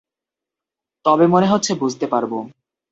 [1.05, 2.31] তবে মনে হচ্ছে বুঝতে পারব।